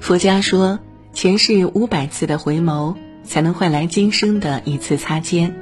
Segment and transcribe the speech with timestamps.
[0.00, 0.80] 佛家说，
[1.12, 5.54] 前世五百次的回眸，才能换来今生的一次擦肩。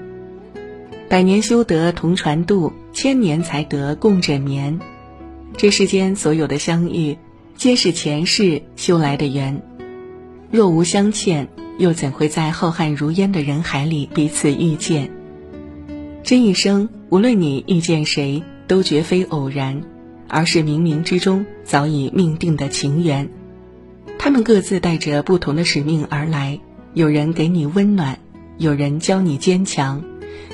[1.08, 4.78] 百年修得同船渡，千年才得共枕眠。
[5.56, 7.18] 这世间所有的相遇，
[7.56, 9.60] 皆是前世修来的缘。
[10.52, 15.10] 若无相欠，又怎会在浩瀚如烟的人海里彼此遇见？
[16.22, 19.82] 这一生，无论你遇见谁，都绝非偶然，
[20.28, 23.28] 而是冥冥之中早已命定的情缘。
[24.18, 26.60] 他们各自带着不同的使命而来，
[26.92, 28.18] 有人给你温暖，
[28.58, 30.02] 有人教你坚强，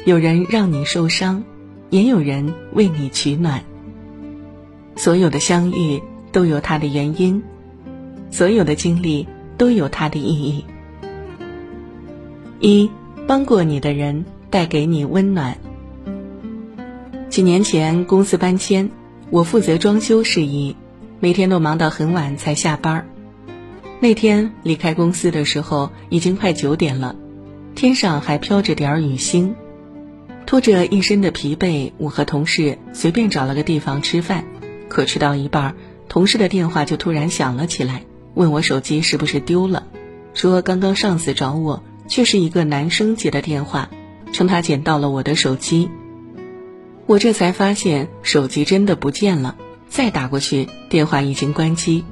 [0.05, 1.43] 有人让你受伤，
[1.91, 3.65] 也有人为你取暖。
[4.97, 7.43] 所有的相遇都有它的原因，
[8.31, 10.65] 所有的经历都有它的意义。
[12.61, 12.91] 一，
[13.27, 15.57] 帮过你的人带给你温暖。
[17.29, 18.91] 几年前公司搬迁，
[19.31, 20.77] 我负责装修事宜，
[21.19, 23.09] 每天都忙到很晚才下班。
[24.05, 27.17] 那天离开公司的时候已经快九点了，
[27.75, 29.55] 天上还飘着点儿雨星，
[30.45, 34.45] 拖着一身的疲惫，我和同事随便找了个地方吃饭。
[34.91, 35.75] 可吃到一半，
[36.07, 39.87] 同事的电话就突然响了起来，问我手机是不是丢了，
[40.35, 43.89] 说刚刚上司找我，却是一个男生接的电话，
[44.35, 45.89] 称他捡到了我的手机。
[47.07, 49.57] 我这才发现手机真的不见了，
[49.89, 52.05] 再打过去，电话已经关机。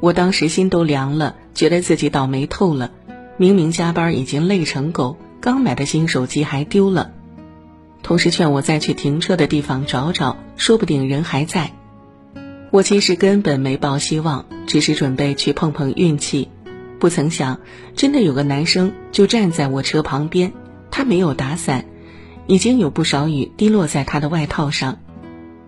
[0.00, 2.90] 我当时心都凉了，觉得自己倒霉透了。
[3.38, 7.12] 明明加班已经累成狗，刚买的新手机还丢了。
[8.02, 11.72] 同事劝我再去停车的地方找找，说不定人还在。
[12.70, 16.48] 我其实根本没抱希望，只是准备去碰碰运气。
[16.98, 17.60] 不曾想，
[17.94, 20.52] 真的有个男生就站在我车旁边，
[20.90, 21.84] 他没有打伞。
[22.46, 25.00] 已经有不少雨滴落在他的外套上，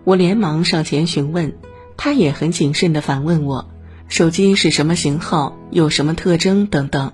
[0.05, 1.53] 我连忙上前询问，
[1.97, 3.69] 他也很谨慎地反问我，
[4.09, 7.13] 手机是什么型号，有什么特征等等。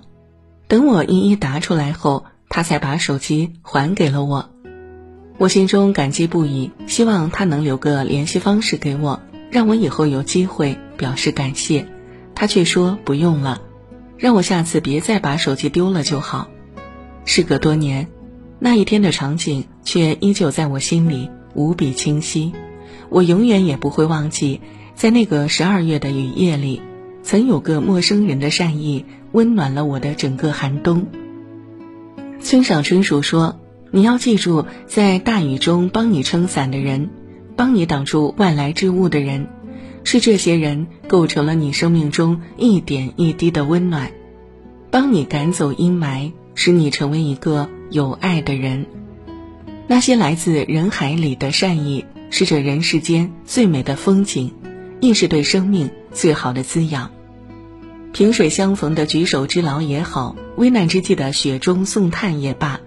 [0.67, 4.49] 等我一一答出来后，他才把手机还给了我。
[5.37, 9.21] 我心中感激不已，希望他能留个联系方式给我，
[9.51, 11.85] 让我以后有机会表示感谢。
[12.33, 13.61] 他却说不用了，
[14.17, 16.47] 让我下次别再把手机丢了就好。
[17.25, 18.07] 事隔多年。
[18.57, 22.53] 那一天的场景却依旧在我心里无比清晰，
[23.09, 24.61] 我永远也不会忘记，
[24.95, 26.81] 在那个十二月的雨夜里，
[27.21, 31.07] 曾有个陌生人的善意温暖了我的整个寒冬。
[32.39, 33.59] 村上春树说
[33.91, 37.09] ：“你要记住，在大雨中帮你撑伞的人，
[37.55, 39.47] 帮你挡住外来之物的人，
[40.03, 44.11] 是这些人构成了你生命中一点一滴的温暖，
[44.89, 48.87] 帮你赶走阴霾，使你成为一个。”有爱的人，
[49.87, 54.51] 那些来自人海里的善意，是这人世间最美的风景，
[54.99, 57.11] 亦是对生命最好的滋养。
[58.13, 62.79] 萍水相逢的举手之劳也好，危难之际的雪中送炭也罢，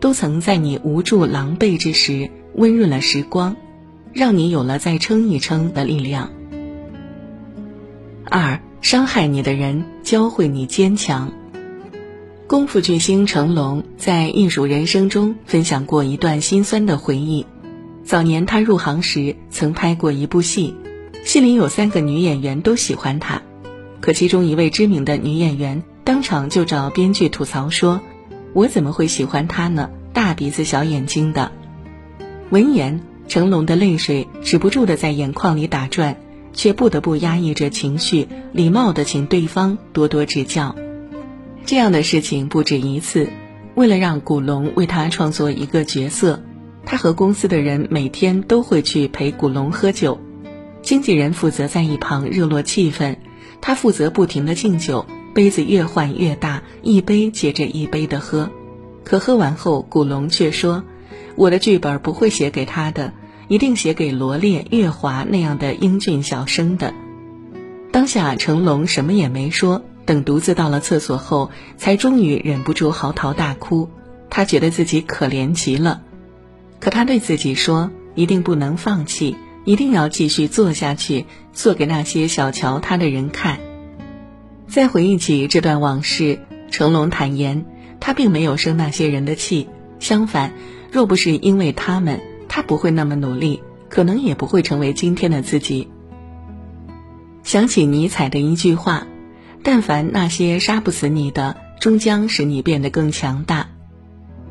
[0.00, 3.56] 都曾在你无助狼狈之时温润了时光，
[4.12, 6.30] 让你有了再撑一撑的力量。
[8.24, 11.32] 二，伤害你的人教会你坚强。
[12.46, 17.46] 功夫巨星成龙在艺术人生中分享过一段心酸的回忆。
[18.04, 20.74] 早年他入行时曾拍过一部戏，
[21.24, 23.42] 戏里有三个女演员都喜欢他，
[24.00, 28.00] 可其中一位知名的女演员当场就找编剧吐槽说
[28.52, 29.90] ：“我怎么会喜欢他呢？
[30.12, 31.52] 大鼻子小眼睛的。”
[32.50, 36.16] 闻言，成龙的泪水止不住的在眼眶里打转，
[36.52, 40.74] 却不得不压抑着情绪，礼貌的请对方多多指教。
[41.64, 43.30] 这样的事情不止一次。
[43.74, 46.42] 为了让古龙为他创作一个角色，
[46.84, 50.20] 他和公司的人每天都会去陪古龙喝酒，
[50.82, 53.16] 经纪人负责在一旁热络气氛，
[53.60, 58.50] 他负责不停的敬酒，杯子越换越大，一杯接着一杯的喝。
[59.04, 60.84] 可喝完后，古龙却说
[61.36, 63.12] ：“我的剧本不会写给他的，
[63.48, 66.92] 一定写给罗烈、月华那样的英俊小生的。”
[67.92, 69.82] 当下成龙什么也没说。
[70.04, 73.88] 等独自到了厕所后，才终于忍不住嚎啕大哭。
[74.28, 76.02] 他觉得自己可怜极了，
[76.80, 83.60] 可他对自己说：“一定不能放弃，一定要继续做下去，做给那些小瞧他的人看。”
[84.68, 87.64] 再回忆起这段往事，成龙坦言，
[88.00, 89.68] 他并没有生那些人的气。
[90.00, 90.52] 相反，
[90.90, 95.88] 若不是因为他们，他不会那么努力，可能也不会成为今天的自己。
[97.42, 99.06] 想起尼采的一句话。
[99.64, 103.68] 但凡那些杀不死你的，终将使你变得更强大。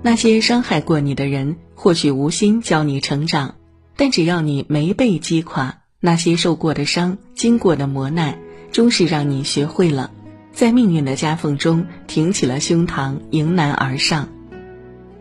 [0.01, 3.55] 那些伤害过你的人，或许无心教你成长，
[3.95, 8.39] 但只要你没被击垮，那些受过的伤、经过的磨难，
[8.71, 10.11] 终是让你学会了，
[10.51, 14.29] 在命运的夹缝中挺起了胸膛，迎难而上。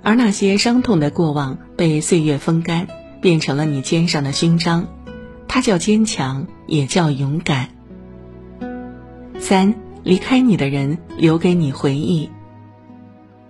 [0.03, 2.89] 而那些伤痛的过往被岁月风干，
[3.21, 4.89] 变成了你肩上的勋章，
[5.47, 7.69] 它叫坚强，也叫勇敢。
[9.39, 12.31] 三，离开你的人留给你回忆。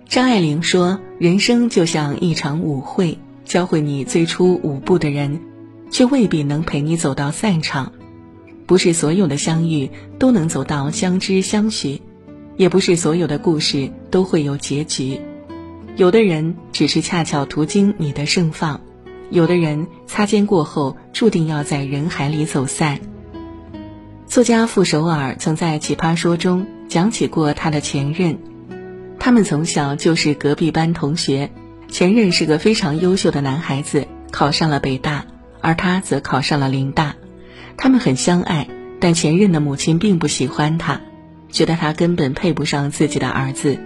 [0.07, 3.17] 张爱玲说：“人生就像一场舞会，
[3.51, 5.41] 教会你最初舞步的人，
[5.89, 7.91] 却未必能陪你走到散场。
[8.65, 12.01] 不是所有的相遇都能走到相知相许，
[12.55, 15.19] 也不是所有的故事都会有结局。”
[15.97, 18.79] 有的人只是恰巧途经你的盛放，
[19.29, 23.01] 有的人擦肩过后注定要在人海里走散。
[24.27, 28.37] 作家傅首尔曾在《奇葩说》中讲起过他的前任，
[29.19, 31.51] 他们从小就是隔壁班同学，
[31.91, 35.25] 前任是个非常优秀的男孩子，考上了北大，
[35.59, 37.17] 而他则考上了林大，
[37.75, 38.69] 他们很相爱，
[39.01, 41.01] 但前任的母亲并不喜欢他，
[41.49, 43.77] 觉得他根本配不上自己的儿子。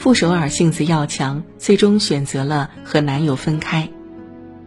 [0.00, 3.88] 傅首尔性子要强，最终选择了和男友分开。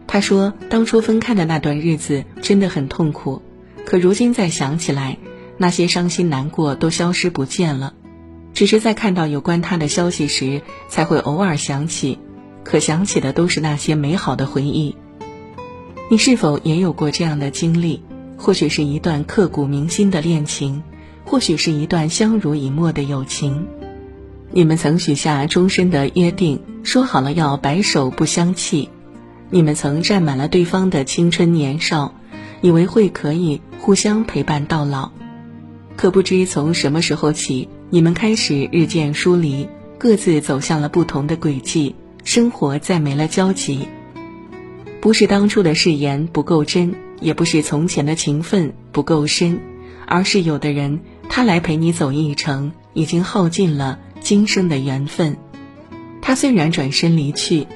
[0.06, 3.42] 她说：“当初分开的那段日子真的很痛苦，
[3.84, 5.18] 可如今再想起来，
[5.58, 7.92] 那些伤心难过都消失不见了。
[8.54, 12.18] 只是在看到有关他的消息时，才会偶尔想起，
[12.64, 14.96] 可想起的都是那些美好的回忆。
[16.10, 18.02] 你是否也有过这样的经历？
[18.36, 20.82] 或许是一段刻骨铭心的恋情，
[21.24, 23.66] 或许是一段相濡以沫的友情。”
[24.54, 28.90] 你们曾许下终身的约定，说好了要白首不相弃。
[29.48, 32.14] 你们曾占满了对方的青春年少，
[32.60, 35.10] 以为会可以互相陪伴到老。
[35.96, 39.68] 可不知从什么时候起，你们开始日渐疏离，
[39.98, 43.88] 各自走向了不同的轨迹，生活再没了交集。
[45.00, 49.60] 不是当初的誓言不够真，也不是从前的情分不够深，
[50.06, 53.98] 而是有的人他来陪你走一程，已经耗尽了。
[54.20, 55.36] 今生的缘分，
[56.20, 57.66] 他虽然转身离去，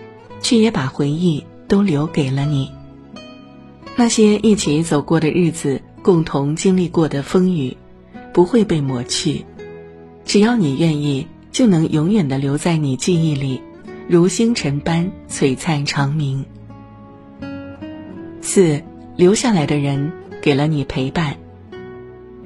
[0.40, 2.70] 却也把回忆都留给了你。
[3.96, 7.76] 那些一起走过的日子，共同经历过的风雨，
[8.32, 9.44] 不会被抹去。
[10.24, 13.60] 只要你愿意，就能永远的留在你记忆里，
[14.08, 16.44] 如星辰般璀璨长明。
[18.40, 18.80] 四，
[19.16, 21.36] 留下来的人给了你陪伴。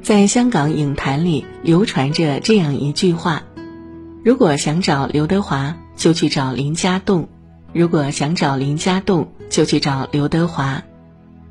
[0.00, 3.42] 在香港影坛里流传着这样一句话。
[4.24, 7.28] 如果想找刘德华，就去找林家栋；
[7.74, 10.82] 如果想找林家栋，就去找刘德华，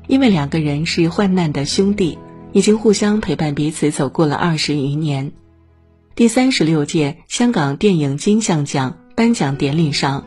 [0.08, 2.18] 因为两个人是患难的兄弟，
[2.52, 5.30] 已经互相陪伴彼此走过了二十余年。
[6.16, 10.24] 第三十六届香港电影金像奖颁奖典礼上，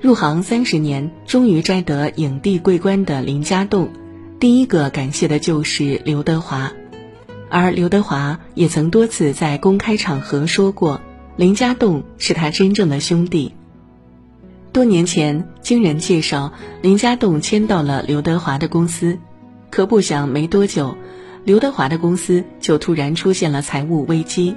[0.00, 3.90] 入行三十年终于摘得影帝桂冠的林家栋，
[4.38, 6.72] 第一个感谢的就是刘德华，
[7.50, 11.02] 而刘德华也曾多次在公开场合说过。
[11.36, 13.54] 林家栋是他真正的兄弟。
[14.72, 19.18] 多年前，经人介绍，林家栋签到了刘德华的公司，
[19.68, 20.96] 可不想没多久，
[21.44, 24.56] 刘德华的公司就突然出现了财务危机，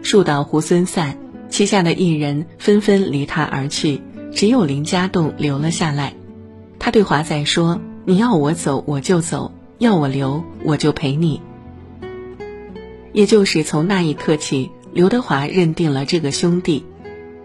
[0.00, 1.18] 树倒猢狲散，
[1.60, 4.00] 旗下的艺人纷纷离他而去，
[4.32, 6.14] 只有林家栋留了下来。
[6.78, 11.42] 他对华仔说：“你要我走，我就走；要我留，我就陪你。”
[13.12, 14.70] 也就是从那一刻起。
[14.94, 16.86] 刘德华认定了这个兄弟，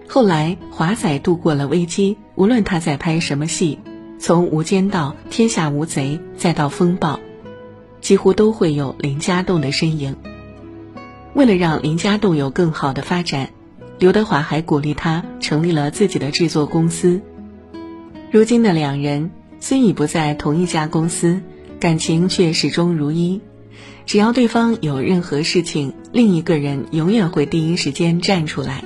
[0.07, 3.79] 后来华仔度过了危机，无论他在拍什么戏，
[4.17, 7.15] 从《无间道》《天下无贼》再到《风暴》，
[7.99, 10.15] 几乎都会有林家栋的身影。
[11.33, 13.49] 为了让林家栋有更好的发展，
[13.97, 17.21] 刘德华还鼓励他成立了自己的制作公司。
[18.31, 21.41] 如今的两人虽已不在同一家公司，
[21.79, 23.41] 感情却始终如一。
[24.05, 28.83] 只要对方有任何事情，另一个人永远会第一时间站出来。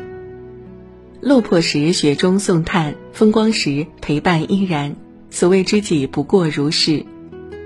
[1.21, 4.95] 落魄时雪中送炭，风光时陪伴依然。
[5.31, 7.05] 所谓知己不过如是。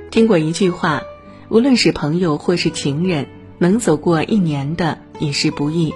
[0.09, 1.01] 听过一句话，
[1.49, 3.27] 无论是朋友或是情人，
[3.59, 5.93] 能走过一年的已是不易，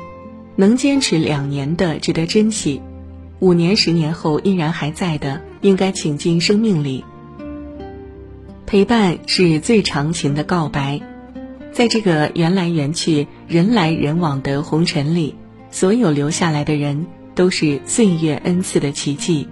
[0.58, 2.82] 能坚持两年的值得珍惜，
[3.40, 7.06] 五年、十年后依然还在的，应该请进生命里。
[8.66, 11.00] 陪伴是最长情的告白。
[11.72, 15.36] 在这个缘来缘去、人来人往的红尘里，
[15.70, 19.48] 所有留下来的人都是岁月恩赐的奇迹。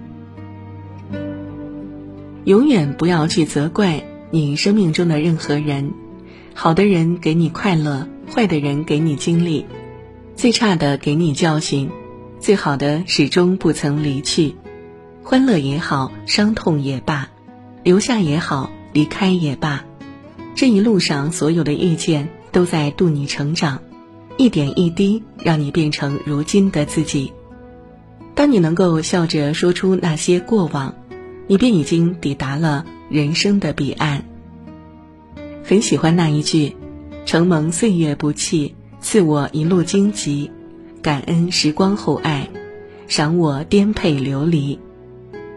[2.42, 5.92] 永远不要去责怪你生命中的任何人，
[6.52, 9.66] 好的人给你快乐，坏的人给你经历，
[10.36, 11.90] 最差的给你教训，
[12.40, 14.54] 最好的始终不曾离去。
[15.22, 17.30] 欢乐也好，伤痛也罢，
[17.82, 19.86] 留下也好，离开也罢。
[20.54, 23.80] 这一路上所有的遇见都在渡你成长，
[24.36, 27.32] 一点一滴让你变成如今的自己。
[28.34, 30.94] 当你能够笑着说出那些过往，
[31.46, 34.26] 你便已经抵达了人生的彼岸。
[35.64, 36.76] 很喜欢那一句
[37.24, 38.75] ：“承蒙岁月不弃，
[39.08, 40.50] 赐我一路荆棘；
[41.00, 42.50] 感恩时光厚爱，
[43.06, 44.76] 赏我颠沛流离。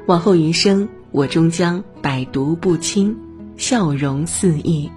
[0.06, 3.18] 往后余生，我终将百毒不侵，
[3.58, 4.92] 笑容肆意。”